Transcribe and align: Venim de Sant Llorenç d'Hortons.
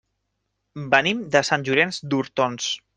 Venim 0.95 1.21
de 1.37 1.45
Sant 1.51 1.69
Llorenç 1.69 2.05
d'Hortons. 2.11 2.77